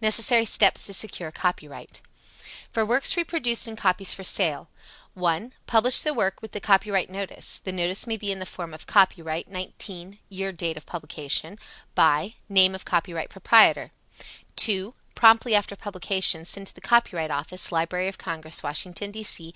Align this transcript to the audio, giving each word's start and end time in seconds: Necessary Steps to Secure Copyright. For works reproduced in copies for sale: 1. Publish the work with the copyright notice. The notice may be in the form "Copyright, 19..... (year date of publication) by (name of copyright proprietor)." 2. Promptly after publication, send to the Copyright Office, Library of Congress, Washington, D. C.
Necessary 0.00 0.44
Steps 0.44 0.86
to 0.86 0.94
Secure 0.94 1.32
Copyright. 1.32 2.02
For 2.70 2.86
works 2.86 3.16
reproduced 3.16 3.66
in 3.66 3.74
copies 3.74 4.12
for 4.14 4.22
sale: 4.22 4.68
1. 5.14 5.54
Publish 5.66 5.98
the 6.02 6.14
work 6.14 6.40
with 6.40 6.52
the 6.52 6.60
copyright 6.60 7.10
notice. 7.10 7.58
The 7.58 7.72
notice 7.72 8.06
may 8.06 8.16
be 8.16 8.30
in 8.30 8.38
the 8.38 8.46
form 8.46 8.76
"Copyright, 8.86 9.48
19..... 9.48 10.20
(year 10.28 10.52
date 10.52 10.76
of 10.76 10.86
publication) 10.86 11.58
by 11.96 12.36
(name 12.48 12.76
of 12.76 12.84
copyright 12.84 13.28
proprietor)." 13.28 13.90
2. 14.54 14.94
Promptly 15.16 15.56
after 15.56 15.74
publication, 15.74 16.44
send 16.44 16.68
to 16.68 16.74
the 16.76 16.80
Copyright 16.80 17.32
Office, 17.32 17.72
Library 17.72 18.06
of 18.06 18.18
Congress, 18.18 18.62
Washington, 18.62 19.10
D. 19.10 19.24
C. 19.24 19.52